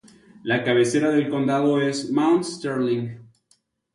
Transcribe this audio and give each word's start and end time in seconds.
La 0.41 0.63
cabecera 0.63 1.11
del 1.11 1.29
condado 1.29 1.79
es 1.79 2.09
Mount 2.11 2.43
Sterling. 2.43 3.19